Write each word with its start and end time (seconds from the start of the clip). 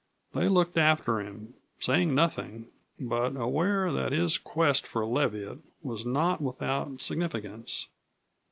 They 0.33 0.49
looked 0.49 0.79
after 0.79 1.19
him, 1.19 1.53
saying 1.77 2.15
nothing, 2.15 2.65
but 2.99 3.35
aware 3.39 3.91
that 3.91 4.11
his 4.13 4.39
quest 4.39 4.87
for 4.87 5.05
Leviatt 5.05 5.59
was 5.83 6.07
not 6.07 6.41
without 6.41 6.99
significance. 7.01 7.87